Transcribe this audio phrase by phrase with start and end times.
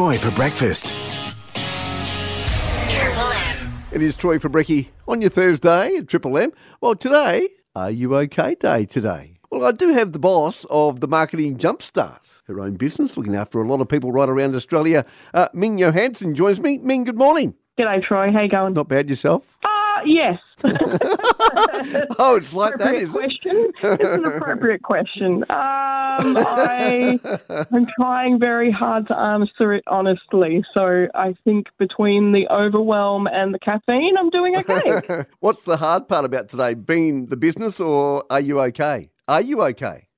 [0.00, 0.94] Troy for breakfast.
[2.88, 3.84] Triple M.
[3.92, 6.52] It is Troy for Brekkie on your Thursday at Triple M.
[6.80, 9.34] Well, today, are you okay day today?
[9.50, 13.60] Well, I do have the boss of the Marketing Jumpstart, her own business, looking after
[13.60, 15.04] a lot of people right around Australia.
[15.34, 16.78] Uh, Ming Johansson joins me.
[16.78, 17.52] Ming, good morning.
[17.78, 18.32] G'day, Troy.
[18.32, 18.72] How you going?
[18.72, 19.58] Not bad yourself?
[19.62, 19.68] Uh,
[20.06, 20.38] yes.
[22.18, 23.12] Oh, it's like that, is appropriate is it?
[23.12, 23.72] question.
[23.82, 25.44] It's an appropriate question.
[26.20, 27.18] Um, I,
[27.72, 30.64] I'm trying very hard to answer it honestly.
[30.74, 35.24] So I think between the overwhelm and the caffeine, I'm doing okay.
[35.40, 36.74] What's the hard part about today?
[36.74, 39.10] Being the business or are you okay?
[39.28, 40.08] Are you okay?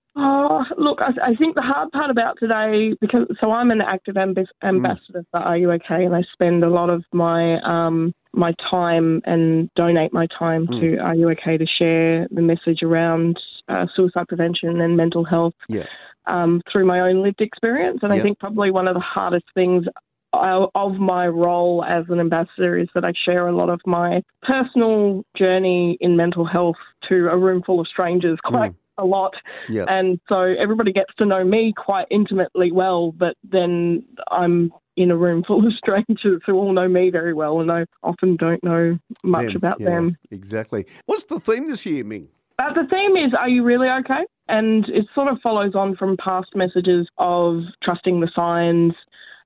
[0.52, 4.16] Oh, look, I, I think the hard part about today, because so I'm an active
[4.16, 8.52] amb- ambassador for Are You Okay, and I spend a lot of my um, my
[8.70, 13.38] time and donate my time to Are You Okay to share the message around
[13.68, 15.86] uh, suicide prevention and mental health Yeah.
[16.26, 18.00] um, through my own lived experience.
[18.02, 18.20] And Yeah.
[18.20, 19.86] I think probably one of the hardest things
[20.34, 24.22] uh, of my role as an ambassador is that I share a lot of my
[24.42, 26.76] personal journey in mental health
[27.08, 29.32] to a room full of strangers quite a lot.
[29.68, 29.84] Yeah.
[29.88, 35.16] And so everybody gets to know me quite intimately well, but then I'm in a
[35.16, 38.98] room full of strangers who all know me very well, and I often don't know
[39.24, 40.16] much Them, about yeah, them.
[40.30, 40.86] Exactly.
[41.06, 42.28] What's the theme this year, Ming?
[42.58, 44.24] Uh, the theme is Are You Really Okay?
[44.48, 48.92] And it sort of follows on from past messages of trusting the signs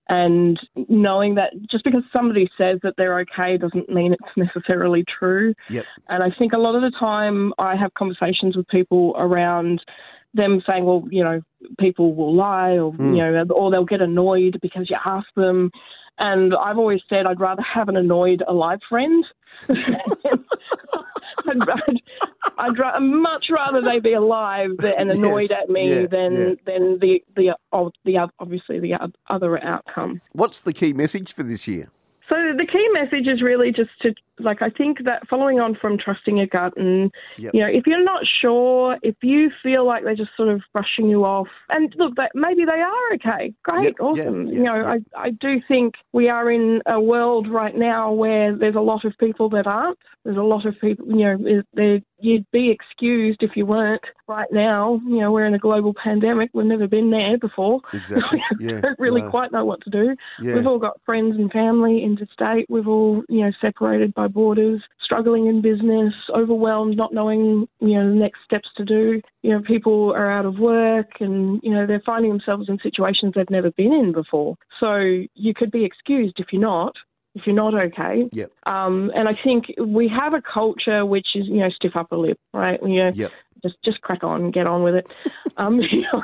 [0.09, 5.55] and knowing that just because somebody says that they're okay doesn't mean it's necessarily true.
[5.69, 5.85] Yep.
[6.09, 9.81] And I think a lot of the time I have conversations with people around
[10.35, 11.41] them saying, well, you know,
[11.81, 13.15] people will lie or, hmm.
[13.15, 15.71] you know, or they'll get annoyed because you ask them.
[16.19, 19.25] And I've always said I'd rather have an annoyed alive friend.
[19.69, 22.01] I'd, I'd,
[22.59, 26.55] I'd ra- much rather they be alive and annoyed Yes, at me yeah, than yeah.
[26.65, 30.21] than the the the obviously the other outcome.
[30.33, 31.91] What's the key message for this year?
[32.29, 35.99] So the key message is really just to like I think that following on from
[35.99, 37.55] trusting your gut and Yep.
[37.55, 41.09] you know if you're not sure if you feel like they're just sort of brushing
[41.09, 44.85] you off and look that maybe they are okay great Yep, awesome yeah, you know.
[44.87, 49.05] I I do think we are in a world right now where there's a lot
[49.05, 53.43] of people that aren't there's a lot of people you know there you'd be excused
[53.43, 57.11] if you weren't right now you know we're in a global pandemic we've never been
[57.11, 58.41] there before Exactly.
[58.59, 58.81] we Yeah.
[58.81, 60.55] don't really no, quite know what to do Yeah.
[60.57, 62.67] We've all got friends and family interstate.
[62.69, 68.09] We've all, you know, separated by borders, struggling in business, overwhelmed, not knowing, you know,
[68.09, 69.21] the next steps to do.
[69.43, 73.33] You know, people are out of work and, you know, they're finding themselves in situations
[73.35, 74.57] they've never been in before.
[74.81, 74.97] So
[75.35, 76.95] you could be excused if you're not.
[77.35, 78.51] If you're not okay, Yep.
[78.65, 82.39] um, and I think we have a culture which is, you know, stiff upper lip,
[82.55, 82.81] right?
[82.83, 83.31] You know, Yep.
[83.63, 85.07] just just crack on and get on with it.
[85.59, 86.23] Um, you know,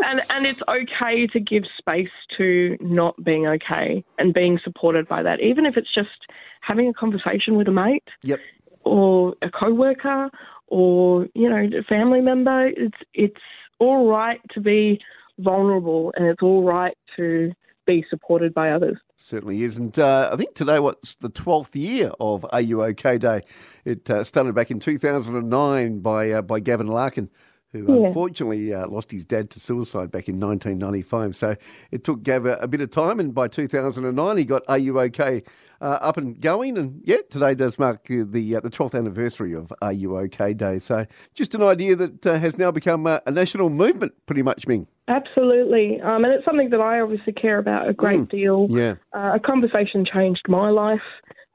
[0.00, 5.22] and and it's okay to give space to not being okay and being supported by
[5.22, 6.26] that, even if it's just
[6.60, 8.40] having a conversation with a mate Yep.
[8.84, 10.30] or a coworker
[10.68, 12.68] or you know a family member.
[12.68, 13.40] It's it's
[13.78, 15.00] all right to be
[15.38, 17.52] vulnerable, and it's all right to
[17.86, 18.98] be supported by others.
[19.16, 19.76] Certainly is.
[19.78, 23.42] And uh, I think today, what's the 12th year of Are You OK Day?
[23.84, 27.28] It uh, started back in 2009 by, uh, by Gavin Larkin,
[27.72, 28.08] who Yeah.
[28.08, 31.36] unfortunately uh, lost his dad to suicide back in 1995.
[31.36, 31.56] So
[31.90, 35.00] it took Gav a, a bit of time, and by 2009, he got Are You
[35.00, 35.42] OK
[35.80, 36.76] uh, up and going.
[36.76, 40.54] And yeah, today does mark the, the, uh, the 12th anniversary of Are You OK
[40.54, 40.78] Day.
[40.78, 44.66] So just an idea that uh, has now become uh, a national movement, pretty much,
[44.66, 44.86] Ming.
[45.08, 48.68] Absolutely, um, and it's something that I obviously care about a great deal.
[48.70, 48.94] Yeah.
[49.12, 51.00] Uh, a conversation changed my life,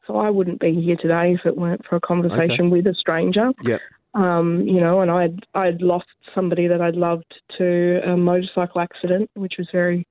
[0.06, 3.52] so I wouldn't be here today if it weren't for a conversation with a stranger.
[3.64, 3.80] Yep.
[4.16, 9.30] Um, you know, and I'd I'd lost somebody that I'd loved to a motorcycle accident,
[9.36, 10.08] which was very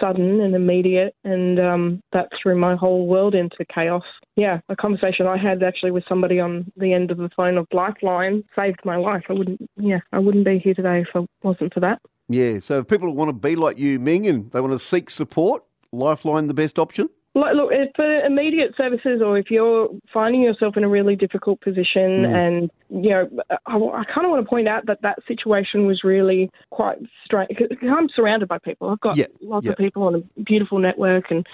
[0.00, 4.04] sudden and immediate, and um, that threw my whole world into chaos.
[4.36, 7.66] Yeah, a conversation I had actually with somebody on the end of the phone of
[7.72, 9.24] Lifeline saved my life.
[9.28, 12.00] I wouldn't, yeah, I wouldn't be here today if it wasn't for that.
[12.28, 12.60] Yeah.
[12.60, 15.64] So if people want to be like you, Ming, and they want to seek support,
[15.92, 17.10] Lifeline the best option?
[17.32, 21.60] Like, look, if for immediate services, or if you're finding yourself in a really difficult
[21.60, 22.34] position, Mm.
[22.34, 22.70] and
[23.04, 23.28] you know,
[23.66, 27.50] I, I kind of want to point out that that situation was really quite strange.
[27.82, 28.88] I'm surrounded by people.
[28.88, 29.72] I've got Yeah, lots yeah.
[29.72, 31.46] of people on a beautiful network, and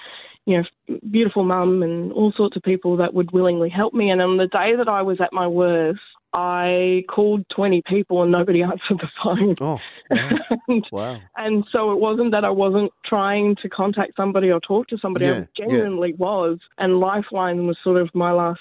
[0.47, 4.09] you know, beautiful mum, and all sorts of people that would willingly help me.
[4.09, 5.99] And on the day that I was at my worst,
[6.39, 9.55] I called 20 people and nobody answered the phone.
[9.59, 9.79] Oh,
[10.11, 10.29] wow.
[10.67, 11.19] and, wow.
[11.35, 15.25] and so it wasn't that I wasn't trying to contact somebody or talk to somebody.
[15.25, 18.59] Yeah, I genuinely was, and Lifeline was sort of my last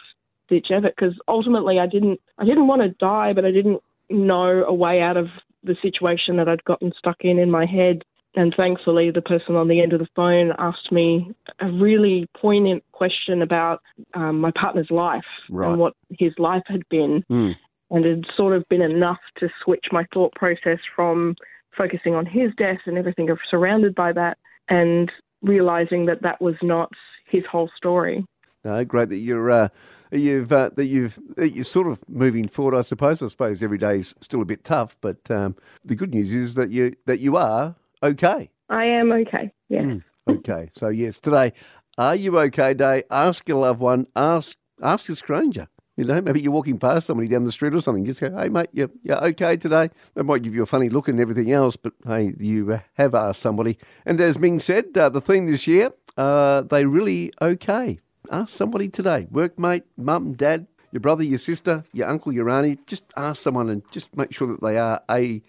[0.48, 4.64] ditch effort because ultimately I didn't I didn't want to die, but I didn't know
[4.66, 5.26] a way out of
[5.62, 8.02] the situation that I'd gotten stuck in in my head.
[8.36, 11.30] and thankfully, the person on the end of the phone asked me
[11.60, 13.82] a really poignant question about
[14.14, 15.68] um, my partner's life Right.
[15.70, 17.24] and what his life had been.
[17.30, 17.54] Mm.
[17.90, 21.36] And it had sort of been enough to switch my thought process from
[21.76, 24.38] focusing on his death and everything surrounded by that
[24.68, 25.12] and
[25.42, 26.90] realizing that that was not
[27.28, 28.24] his whole story.
[28.64, 29.68] No, great that you're uh,
[30.10, 32.76] you've uh, that you've that you're sort of moving forward.
[32.76, 33.22] I suppose.
[33.22, 35.54] I suppose every day is still a bit tough, but um,
[35.84, 38.50] the good news is that you that you are okay.
[38.68, 39.52] I am okay.
[39.68, 39.84] Yes.
[39.84, 40.70] Mm, okay.
[40.72, 41.52] So yes, today,
[41.96, 42.74] are you okay?
[42.74, 43.04] Day.
[43.08, 44.08] Ask your loved one.
[44.16, 45.68] Ask ask a stranger.
[45.96, 48.04] You know, maybe you're walking past somebody down the street or something.
[48.04, 49.88] Just go, hey mate, you you okay today?
[50.14, 53.40] They might give you a funny look and everything else, but hey, you have asked
[53.40, 53.78] somebody.
[54.04, 57.98] And as Ming said, uh, the theme this year, uh, they really okay.
[58.30, 62.78] Ask somebody today, workmate, mum, dad, your brother, your sister, your uncle, your auntie.
[62.86, 65.42] Just ask someone and just make sure that they are a.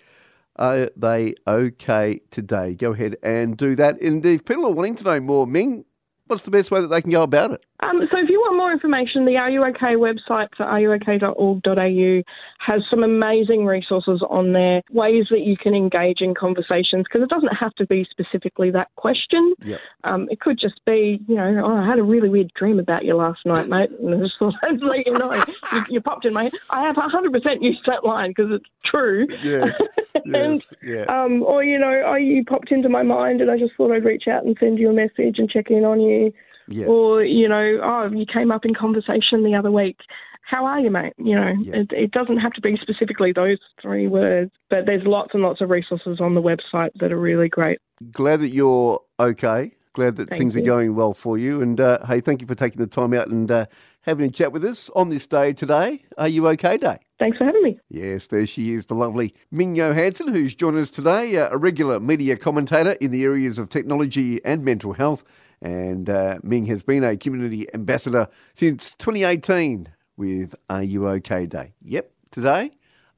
[0.60, 2.74] Are they okay today?
[2.74, 4.02] Go ahead and do that.
[4.02, 5.86] And if people are wanting to know more, Ming,
[6.26, 7.64] what's the best way that they can go about it?
[7.82, 8.18] Um, so
[8.58, 12.24] more information, the Are You OK website for ruok.org.au
[12.60, 17.30] has some amazing resources on there, ways that you can engage in conversations, because it
[17.30, 19.54] doesn't have to be specifically that question.
[19.64, 19.80] Yep.
[20.04, 23.06] Um, it could just be, you know, oh, I had a really weird dream about
[23.06, 25.32] you last night, mate, and I just thought I'd let you know.
[25.72, 26.54] you, you popped in my head.
[26.70, 29.28] I have 100% used that line because it's true.
[29.44, 29.72] Yeah.
[30.34, 31.04] and yeah.
[31.04, 34.06] um, or you know, oh, you popped into my mind, and I just thought I'd
[34.06, 36.34] reach out and send you a message and check in on you.
[36.68, 36.86] Yeah.
[36.86, 39.98] Or you know, oh, you came up in conversation the other week.
[40.42, 41.14] How are you, mate?
[41.18, 41.76] You know, Yeah.
[41.76, 45.60] it, it doesn't have to be specifically those three words, but there's lots and lots
[45.60, 47.80] of resources on the website that are really great.
[48.12, 49.74] Glad that you're okay.
[49.94, 51.62] Glad that Thank things are going well for you.
[51.62, 53.66] And uh, hey, thank you for taking the time out and uh,
[54.02, 56.04] having a chat with us on this day today.
[56.18, 57.00] Are you okay day?
[57.20, 57.80] Thanks for having me.
[57.90, 62.00] Yes, there she is, the lovely Ming Johansson, who's joined us today, uh, a regular
[62.00, 65.24] media commentator in the areas of technology and mental health.
[65.62, 71.74] And uh, Ming has been a community ambassador since 2018 with Are You OK Day.
[71.84, 72.72] Yep, today,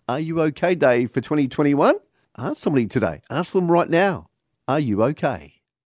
[0.08, 1.96] Are You OK Day for 2021?
[2.38, 3.22] Ask somebody today.
[3.30, 4.30] Ask them right now,
[4.68, 5.59] Are you okay?